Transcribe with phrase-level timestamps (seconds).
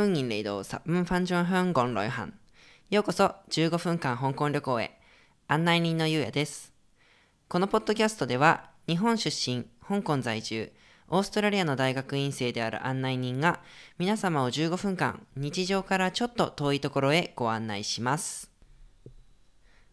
[0.00, 2.32] 歡迎嚟到十五分鐘香港旅行。
[2.88, 4.98] ようこそ15分間香港旅行へ。
[5.46, 6.72] 案内人のゆうやです。
[7.48, 10.72] このポッドキャストでは、日本出身、香港在住、
[11.08, 13.60] オーストラリアの大学院生である案内人が、
[13.98, 18.50] 皆様を15分間、日常からちょっと遠いところへご案内します。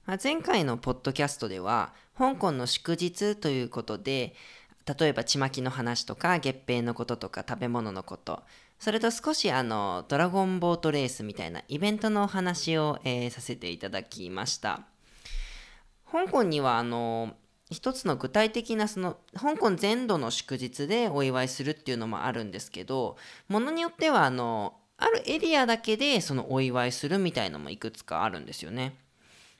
[0.05, 4.35] まあ前回のポッドキャストでは、香港の祝日ということで、
[4.87, 8.43] 例えばちまきの話とか月餅のこととか食べ物のこと。
[8.79, 14.81] それと少しあのドラゴンボートレースみたいなイベントのお話を、えーさせていただきました。
[16.09, 17.33] 香港にはあの
[17.69, 23.17] 一つの具体的なその香港全土の祝日でお祝いするっていうのもあるんですけど
[23.49, 28.95] ものによってはあのあるエリアだけでそのお祝いするみたいのもいくつかあるんですよね。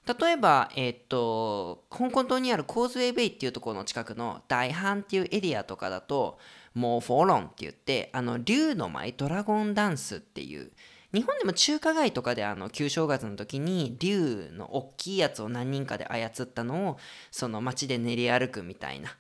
[0.08, 6.40] 例えば、えっと、香港島にあるコーズウェイベイっていうところの近くの大半っていうエリアとかだと、
[6.74, 10.72] モーフォーロンって言って、あの、竜の舞ドラゴンダンスっていう、
[11.14, 16.98] 日本でも中華街とかであの旧正月の時に竜の大きいやつを何人かで操ったのを
[17.32, 19.16] その街で練り歩くみたいな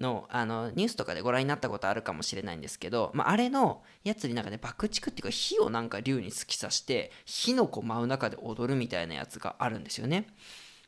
[0.00, 10.26] のあのニュースとかでご覧になったことあるかもしれないんですけど、まあ、あれのやつになんかね爆竹っていうか火をなんか竜に突き刺して火の粉舞う中で踊るみたいなやつがあるんですよね。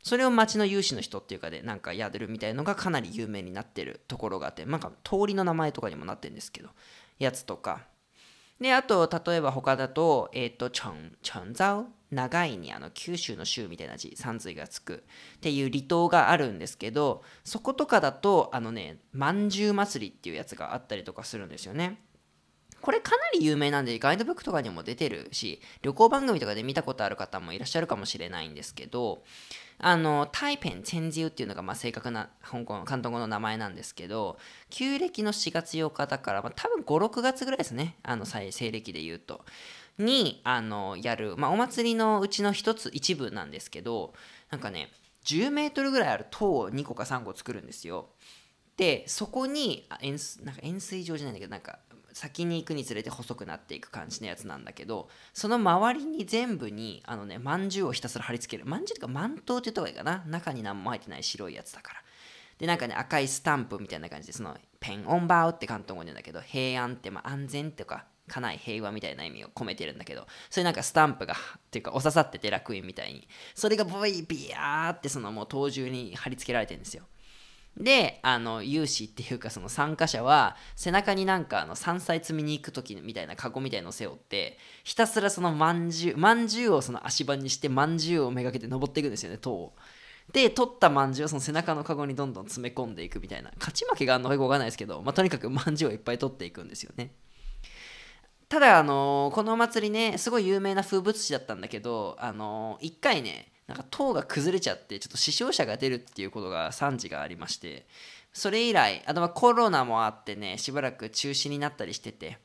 [0.03, 6.71] それを町の有志の人っていうかでなんかやるみたいのがかなり有名になってるところがあってなんか通りの名前とかにもなってるんですけど
[7.21, 7.83] やつとか
[8.61, 15.03] であと例えば他だとえっ、とチョンチョンザオ長いにあの九州の州みたいな字三髄がつく
[15.37, 21.99] っていう離島があるんですけどそことかだとあのねまんじゅう祭りっていうやつがあったりとかするんですよね。
[22.83, 29.23] これかなり有名なんでガイドブックとかにも出てるし旅行番組とかで見たことある方もいらっしゃるかもしれないんですけど
[29.79, 34.37] あの台北チェンジウっていうのがまあ正確な香港広東語の名前なんですけど
[34.69, 37.97] 旧暦の4月8日だから、まあ、多分56月ぐらいですね。
[38.03, 39.45] あの西西暦で言うと。
[39.99, 44.15] にあのやる、まあ、お祭りのうちの一つ一部なんですけど
[44.51, 44.89] なんかね
[45.25, 48.09] 10メートルぐらいある塔を2個か3個作るんですよ。
[48.77, 51.79] でそこに円なんか円錐状じゃないんだけどなんか
[52.13, 58.69] 先に行くにつれて細くなっていく感じのやつなんだけどその周りに全部にあのねまんじゅうをひたすら貼り付ける。
[58.69, 60.25] まんじゅうとかまんとうって言った方がいいかな？
[60.27, 62.03] 中に何も入ってない白いやつだから。
[62.59, 71.37] でなんかね赤いスタンプみたいな感じでそのペンオンバウって関東語で言うんだけど平安ってまあ安全とか家内平和みたいな意味を込めてるんだけどそれなんかスタンプがっ
[71.71, 73.27] ていうかお刺さってて楽園みたいに。
[73.55, 77.05] それがボイビヤーってそのもう塔中に貼り付けられてるんですよ。
[77.77, 89.73] であの有志っていうかその参加者は背中になんかあの山菜摘みに行く時みたいなカゴみたいのを背負ってひたすらそのまんじゅうまんじゅうをその足場にしてまんじゅうをめがけて登っていくんですよね塔を。
[90.33, 97.15] で取ったまんじゅうをその背中のカゴにどんどん詰め込んでいくみたいな勝ち負けがあるのかよくわかんないですけど、まあ、とにかくまんじゅうをいっぱい取っていくんですよね。
[98.49, 107.87] ただ、あのこのお祭りねすごい有名な風物詩だったんだけど、あの一回ねなんか塔が崩れちゃってちょっと死傷者が出るっていうことが惨事がありまして
[108.35, 112.37] それ以来あとはコロナもあってねしばらく中止になったりしてて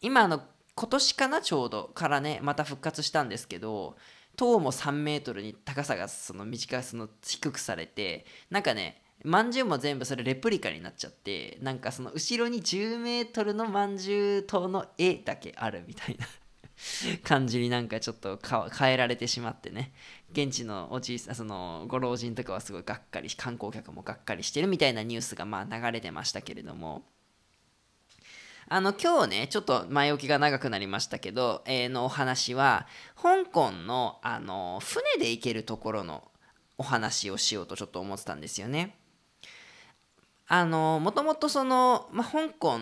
[0.00, 0.40] 今あの
[0.76, 3.96] 今年かなちょうどからねまた復活したんですけど
[4.36, 16.26] 塔も3メートルに高さがその短いその低くされてなんかねまんじゅうも全部それレプリカになっちゃってなんかその後ろに10メートルのまんじゅう塔の絵だけあるみたいな。
[17.22, 19.92] 感じになんかちょっと変えられてしまってね
[20.32, 27.04] 現地のおじいさんそのご老人とかはすごいがっかり観光客もがっかりしてるみたいなニュースがまあ流れてましたけれども
[28.68, 36.30] あの今日ねちょっと前置きが長くなりましたけど、えーのお話は香港のあの船で行けるところの
[36.78, 38.96] お話をしようとちょっと思ってたんですよね。
[40.48, 42.78] あのもともとその、まあ、香港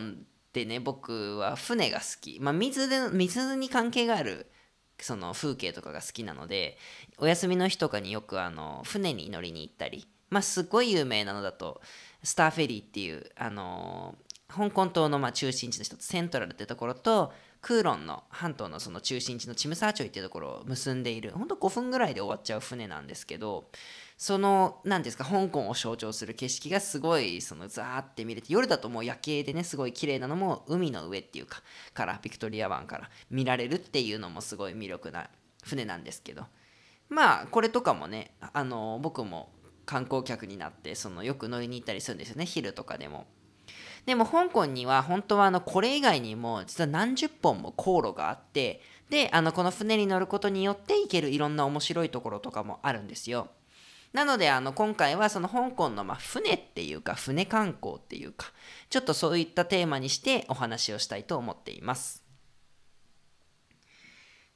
[0.52, 4.50] でね僕は船が好き、まあ、水で水に関係がある
[4.98, 6.76] その風景とかが好きなので
[7.18, 11.80] お休みの日とかによくあの船に乗りに行ったり、まあ、すごい有名なのだと
[12.22, 14.14] スターフェリーっていうあの
[14.50, 17.32] 香港島のまあ中心地の一つセントラルってところと
[17.62, 21.32] クーロンの半島のその中心地のチムサーチョイっていうところを結んでいる。
[21.32, 23.68] ほんと5分ぐらいで終わっちゃう船なんですけど
[24.16, 31.62] その何ですか香港を象徴する景色がすごいそのザーって見れて夜だともう夜景でねすごい綺麗なのも海の上っていうか
[31.94, 35.28] からビクトリア湾から見られるっていうのもすごい魅力な
[35.64, 36.44] 船なんですけど。
[37.10, 39.50] まあこれとかもねあの僕も
[39.84, 42.46] 観光客になってそのよく乗りに行ったりするんですよね。
[42.46, 43.26] 昼とかでも。
[44.10, 53.46] でも香港には本当はあのこれ以外にも実は何十本も航路があってであのこの船に乗ることによって行けるいろんな面白いところとかもあるんですよ。
[54.12, 58.48] なのであの今回はその香港のま船っていうか船観光っていうか
[58.88, 62.24] ちょっとそういったテーマにしてお話をしたいと思っています。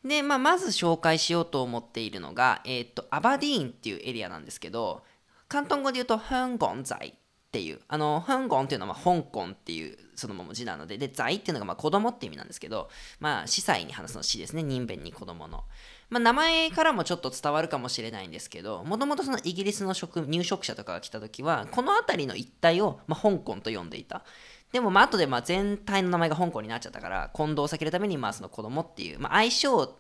[0.05, 5.03] で、まあ、まず紹介しようと思っているのが、えっ、と、アバディーンっていうエリアなんですけど、
[5.49, 7.15] 広東語で言うと、香港在
[7.55, 12.91] っていう、あの、香港っていうのは香港っていうそのまま字なので、で、在っていうのがま子供って意味なんですけど、
[13.21, 15.63] まあ、司祭に話すの死ですね、人弁に子供の。
[16.11, 24.25] まあ、名前からもちょっと伝わるかもしれないんですけど、もともとそのイギリスの職入植者とかが来た時は、この辺りの一帯を、ま香港と呼んでいた。
[24.73, 29.97] でもまあ後でまあ全体の名前が香港になっちゃったから混同を避けるためにまあその子供っていう、まあ、相性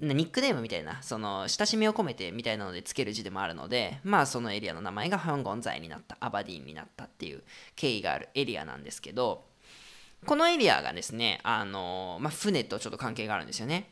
[0.00, 7.42] ニックネームみたいなその親しみを込めてみたいなのでつける字でもあるのでまあそのエリアの名前が香港在になったアバディーンになったっていう
[7.76, 9.44] 経緯があるエリアなんですけど
[10.26, 13.90] このエリアがですねあの、まあ、船とちょっと関係があるんですよね。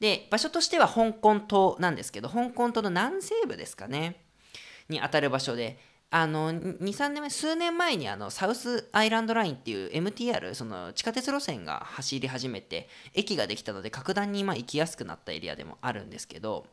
[0.00, 4.24] で場所としては香港島なんですけど香港島の南西部ですかね
[4.88, 5.78] に当たる場所で
[6.14, 16.66] あの23年前数年前にあのサウスアイランドラインっていう MTR その地下鉄路線が走り始めて駅ができたので格段に今行きやすくなったエリアでもあるんですけど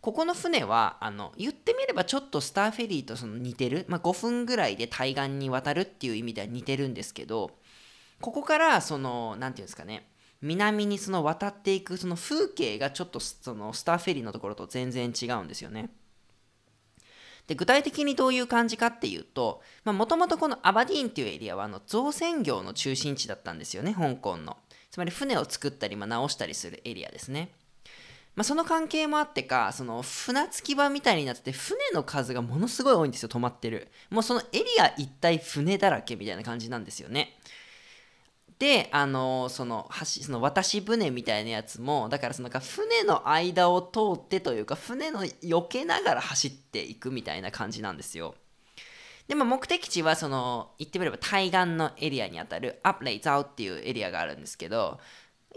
[0.00, 7.52] ここの船はあの言ってみればちょっとスターフェリーとその似てる、まあ、5分ぐらいで対岸に渡るっていう意味では似てるんですけど
[8.20, 10.08] ここからその何て言うんですかね
[10.42, 15.90] 南にその渡っていくその風景がちょっとそのスターフェリーのところと全然違うんですよね。
[17.48, 24.56] で具体的にどういう感じかっていうともともとこのアバディーンっていうエリアはあの造船業の中心地だったんですよね香港の
[24.90, 27.50] つまり船を作ったり、まあ、直したりするエリアですね
[28.38, 33.88] まあ、その関係もあってか、その船着き場みたいになってて、船の数がものすごい多いんですよ、止まってる。
[34.10, 37.36] もうそのエリア一体船だらけみたいな感じなんですよね。
[38.58, 48.34] であのその橋その渡し船みたいなやつもだからそのか船の間を通ってというか船の避けながら走っていくみたいな感じなんですよ。
[49.28, 54.98] でも目的地はその言ってみれば対岸のエリアにあたるアップレイザウっていうエリアがあるんですけど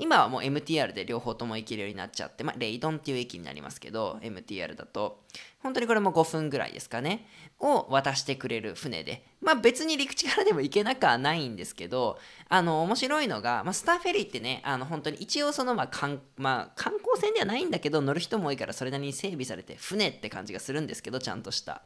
[0.01, 5.21] 今はもう MTR で両方とも行けるようになっちゃって、まあ、レイドンっていう駅になりますけど MTR だと
[5.59, 7.27] 本当にこれも5分ぐらいですかね
[7.59, 12.17] を渡してくれる船でまあ別に陸地からでも行けなくはないんですけど
[12.49, 21.83] あの面白いのが、まあ、スターフェリーってねあの本当に一応そのまあ観,、まあ、観光船ではないんだけど乗る人も多いからそれなりに整備されて船って感じがするんですけどちゃんとした。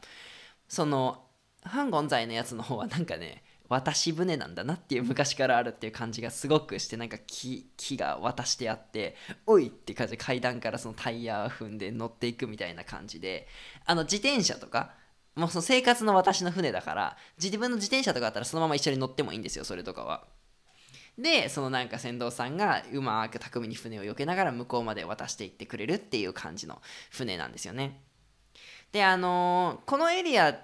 [0.70, 1.22] その
[1.64, 9.16] ハンゴン材のやつの方はなんかね渡し船なんだなっていう昔からあるっていう感じがすごくしてなんか木木が渡してあって
[9.46, 13.48] おいって感じで階段からそのタイヤ踏んで乗っていくみたいな感じで
[13.86, 14.94] あの自転車とか
[15.36, 20.24] もうその生活の私の船だから自分の自転車とかあったらそのまま一緒に乗ってもいいんですよそれとかは。
[21.18, 28.02] でそのなんか船頭さんがうまく巧みに船を避けながら向こうまで渡していってくれるっていう感じの船なんですよね。
[28.92, 30.58] であのー、このエリア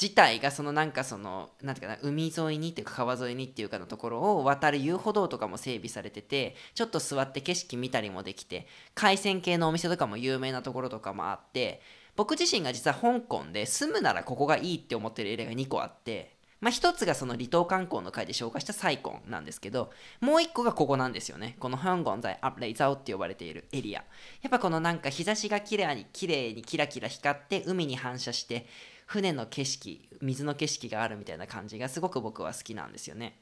[0.00, 11.80] 自体がそのなんかそのなんていうかな海沿いにっていうか川沿いにっていうかのところを渡る遊歩道とかも整備されててちょっと座って景色見たりもできて海鮮系のお店とかも有名なところとかもあって
[12.14, 19.90] 僕自身が実は香港で住むならここがいいって思ってるエリアが2個あってまあ、一つがその離島観光の会で紹介したサイコンなんですけど、
[20.20, 21.56] もう一個がここなんですよね。
[21.60, 24.00] この香港在アップレイザオって呼ばれているエリア。
[24.42, 28.66] やっぱこのなんか日差しが綺麗に、綺麗にキラキラ光って海に反射して、
[29.06, 33.40] 船の景色水の景色があるみたいな感じがすごく僕は好きなんですよね。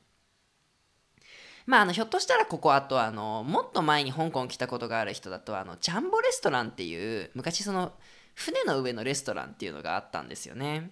[1.67, 7.93] まあ、あのひょっとしたらここあとあのもっと前に香港来たことがある人だとあのジャンボレストランっていう昔その
[8.35, 10.91] 船の上のレストランっていうのがあったんですよね。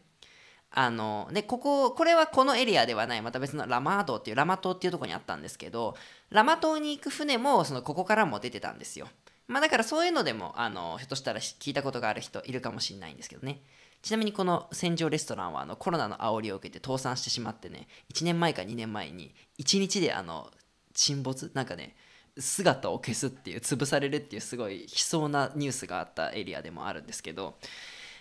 [0.75, 5.95] あのでこここれはこのエリアではないまた別のラマー島っていうラマ島っていうとこにあったんですけど
[6.31, 9.09] ラマ島に行く船もそのここからも出てたんですよ。
[9.49, 13.61] まあだからそういうのでもあのひょっとしたら聞いたことがある人いるかもしれないんですけどね。
[14.03, 20.51] ちなみにこの戦場レストランはあのコロナの煽りを受けて倒産してしまってね1年前か2年前に1日であの
[20.93, 21.97] 沈没なんかね
[22.39, 27.55] 姿を消すっていう潰されるっていうすごい悲壮なニュースがあったエリアでもあるんですけど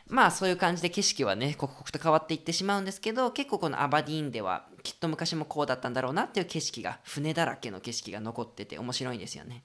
[0.08, 9.64] まあそういう感じで景色はね刻々と変わっていってしまうんですけど結構このアバディーンではきっと昔もこうだったんだろうなっていう景色が船だらけの景色が残ってて面白いんですよね。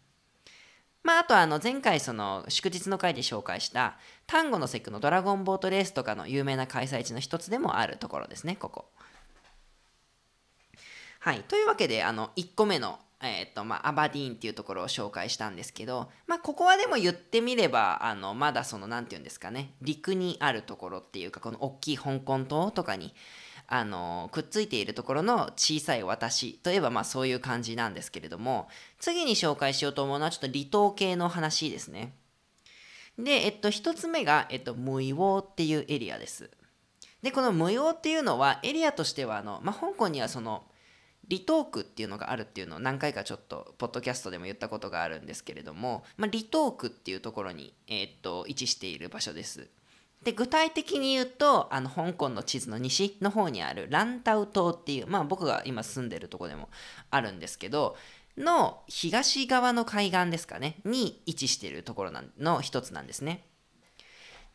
[1.07, 3.97] まあ、あとあの前回その祝日の回で紹介した
[4.27, 8.87] 丹後の節句のドラゴンボートレースとかの有名な開催地の一つでもあるところですねここ。
[11.21, 23.15] はい、というわけであの1個目の、えーとまあ、アバディーンっていうところを紹介したんですけど、まあ、ここはでも言ってみればあのまだその何て言うんですかね陸にあるところっていうかこの大きい香港島とかに
[23.69, 28.69] あのくっついているところの小さい私といえばまあそういう感じなんですけれども
[28.99, 32.15] 次に紹介しようと思うのはちょっと離島系の話ですね
[33.19, 36.51] でえっと一つ目が、えっと、ムイウォーっていうエリアです
[37.23, 40.65] でこのムイウォーっていうのはエリアとしてはあの、まあ、香港にはその
[41.29, 49.69] 離島区っていうのがあるっていうのを何回かちょっとポッドキャストでも言ったことがあるんですけれども、まあ、離島区っていうところに、え、っと位置している場所です。
[50.27, 56.69] で具体的に言うとあの香港の地図の西の方にあるランタウ島っていうまあ僕が今住んでるとこでも
[57.13, 57.97] あるんですけど
[58.37, 63.47] の東側の海岸ですかねに位置しているところの一つなんですね。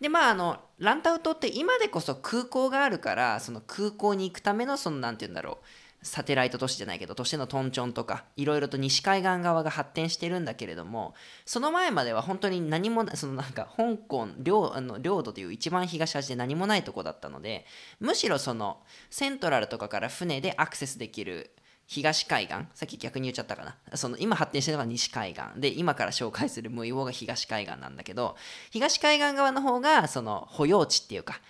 [0.01, 5.65] でまああのランタウ島って今でこそ空港があるからその空港に行くためのその何て言うんだろう
[6.03, 11.13] サテライト都市じゃないけど都市のトンチョンとかいろいろと西海岸側が発展してるんだけれども
[11.46, 17.65] その前までは本当に何もそのなんか香港領あの領土という一番東端で何もないとこだったので
[18.00, 18.79] むしろその
[19.10, 21.51] セントラルとかから船でアクセスできる
[21.86, 23.98] 東海岸さっき逆に言っちゃったかな。
[23.98, 25.43] その今発展してるのが西海岸。
[25.58, 28.38] で今から紹介する無用が東海岸なんだけど
[28.70, 31.41] 東海岸側の方がその保養地っていうか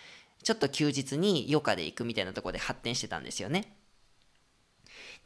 [0.42, 3.72] ちょっと休日に余暇で行くみたいなところで発展してたんですよね。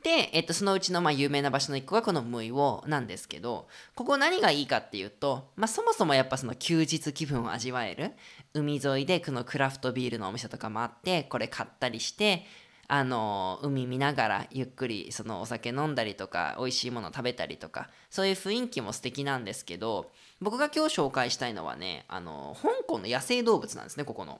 [0.05, 8.12] で、えっと、そのうちのまあ有名な場所の一個がこのムイオなんですけど、ここ何がいいかっていうと、まあ、そもそもやっぱその休日気分を味わえる、
[8.53, 12.45] 海沿いでこのクラフトビールのお店とかもあって、これ買ったりして、
[12.88, 24.39] あの海見ながらゆっくりそのお酒飲んだりとか美味しいもの食べたりとかそういう雰囲気も素敵なんですけど僕が今日紹介したいのはねあの香港の野生動物なんですねここの。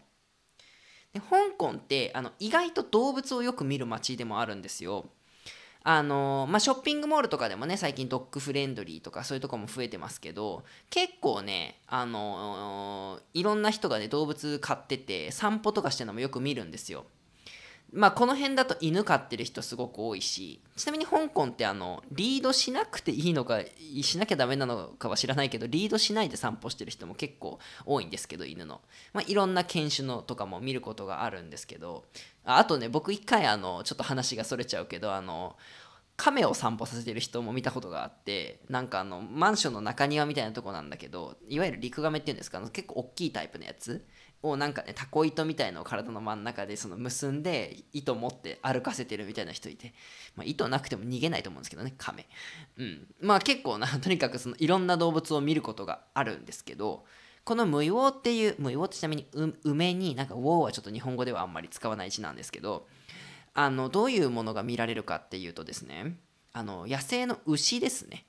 [1.12, 5.06] で香港ってあの意外と動物をよく見る街でもあるんですよ。
[5.88, 17.06] あのまあ、ショッピングモールとかでもね最近ドッグフレンドリーとかそういうとこも増えてますけど結構ねあのいろんな人がね動物飼ってて散歩とかしてるのもよく見るんですよ。
[17.94, 23.62] まあこの辺だと犬飼ってる人すごく多いしちなみに香港ってあのリードしなくていいのか
[24.02, 28.82] しなきゃダメなのかは知らないけどリードしないで散歩してる人も結構多いんですけど犬の、
[29.14, 32.06] まあ、いろんな犬種のとかも見ることがあるんですけど
[32.46, 35.56] あとね僕一回あのちょっと話がそれちゃうけどあの
[36.18, 44.06] 亀を散歩させてる人も見たことがあってなんかあのマンションの中庭みたいなとこなんだけどいわゆる陸亀っていうんですか結構大きいタイプのやつ
[44.42, 49.94] をなんかねタコ糸みたいのを体の真ん中でその結んで糸持って歩かせてるみたいな人いて、
[50.36, 52.28] まあ、糸なくても逃げないと思うんですけどね亀。
[52.78, 53.08] うん。
[53.20, 57.06] まあ結構なとにかくそのいろんな動物を見ることがあるんですけど
[57.46, 59.28] この無用っていう無用ってちなみに
[59.64, 62.88] 梅になんか「ウォー」はちょっと日本語ではあんまり使わない字なんですけど
[63.54, 66.18] あのどういうものが見られるかっていうとですね
[66.54, 68.26] あの野生の牛ですね。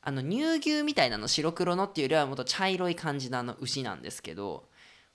[0.00, 4.68] あの乳牛みたいなの白黒のっていうよりはもっと茶色い感じのあの牛なんですけど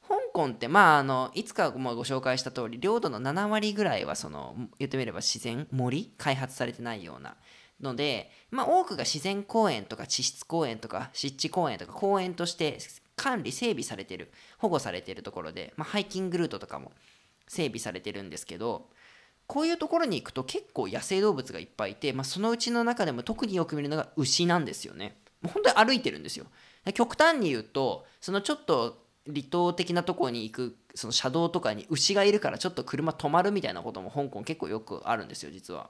[0.08, 7.38] 香港ってまああのいつかもご紹介した通り領土の7割ぐらいはその言ってみれば自然森開発されてないような
[7.84, 12.80] ので、まあ、多くが自然公園とか地質公園とか湿地公園とか公園として
[13.16, 16.92] 管理整備されてる保護されてるところで、まあ、ハイキングルートとかも
[17.48, 18.88] 整備されてるんですけど
[19.46, 25.18] こういうところに行くと結構野生動物がいっぱいいて、まあ、そのうちの中でも特によく見るのが牛なんですよね。
[25.44, 26.46] 本当に歩いてるんですよ。
[26.94, 35.90] 極端に言うとそのちょっと離島的なとこに行くその車道とかに牛がいるからちょっと車止まるみたいなことも香港結構よくあるんですよ実は。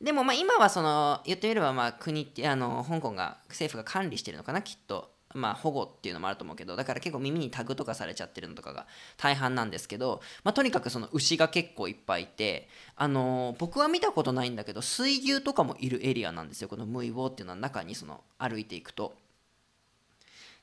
[0.00, 19.14] でもまあ今はその言ってみればまあ国ってあの香港が政府が管理してるのかなきっとまあ保護っていうのもあると思うけどだから結構耳にタグとかされちゃってるのとかが大半なんですけど、まあ、とにかくその牛が結構いっぱいいてあのー、僕は見たことないんだけど水牛とかもいるエリアなんですよこのムイボーっていうのは中にその歩いていくと。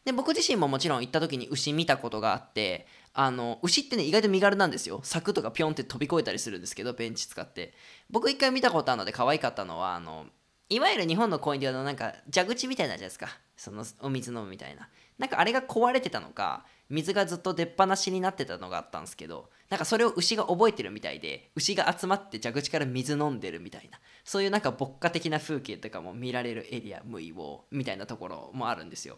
[0.08, 5.02] で僕自身ももちろん行った時に牛見たことがあってあの牛ってね意外と身軽なんですよ。
[5.04, 7.74] 柵とかピョンって飛び越えたりするんですけどベンチ使って。
[8.10, 10.28] 僕一回見たことあるので可愛かったのはあの
[10.70, 13.38] いわゆる日本の公園ではなんか蛇口みたいなじゃないですか。
[13.58, 14.88] そのお水飲むみたいな。
[15.18, 24.00] なんかあれが壊れてたのか水がずっと出っ放しになってたのがあったんですけどなんかそれを牛が覚えてるみたいで牛が集まって蛇口から水飲んでるみたいな。
[24.24, 29.18] そういうなんか牧歌的な風景とかも見られるエリアムイウォーみたいなところもあるんですよ。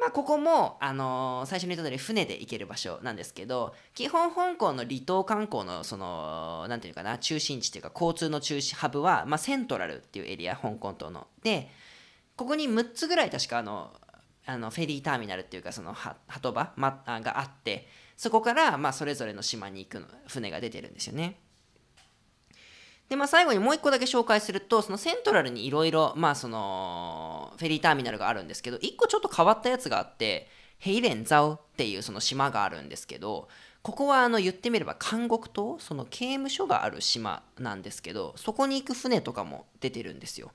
[0.00, 11.68] まあ、ここも、あのー、最初に言った通り船で行ける場所なんですけど基本香港の離島観光のその何て言うかな中心地というか交通の中心ハブは、まあ、セントラルっていうエリア香港島ので
[12.34, 13.92] ここに6つぐらい確かあの
[14.46, 21.38] あのフェリーターミナルっていうかその鳩場、があってそこから、まあ、それぞれの島に行くの船が出てるんですよね。
[23.10, 30.48] で、まあ、最後にもう一個だけ紹介すると、そのセントラルにいろいろ、まあ、その、フェリーターミナルがあるんですけど、一個ちょっと変わったやつがあって、
[30.78, 33.48] ヘイレンザオっていうその島があるんですけど、
[33.82, 40.52] ここはあの言ってみれば監獄島、その刑務所がある島なんですけど、そこに行く船とかも出てるんですよ。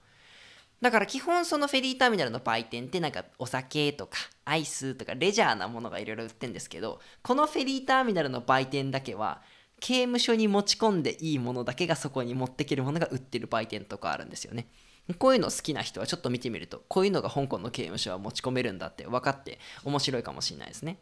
[0.81, 9.41] だから基本そのフェリーターミナルの売店ってなんかお酒とかアイスとかレジャーなものがいろいろ売ってるんですけど、このフェリーターミナルの売店だけは
[9.79, 14.67] 刑務所に持ち込んでいいものだけがそこに持ってけるものが売ってる売店とかあるんですよね。
[15.19, 20.97] こういうの好きな人はちょっと見てみると、こういうのが香港の刑務所は持ち込めるんだって分かって面白いかもしれないですね。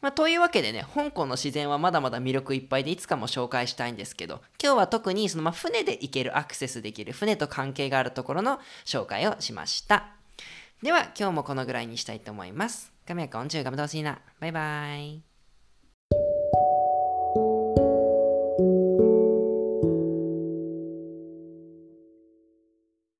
[0.00, 10.08] まあ、というわけでね、香港の自然はまだまだ魅力いっぱいでいつかも紹介したいんですけど、今日は特にそのま船で行けるアクセスできる船と関係があるところの紹介をしました。
[10.82, 12.92] では今日もこのぐらいにしたいと思います。
[13.08, 15.33] 今日講住咁多先啦，拜拜。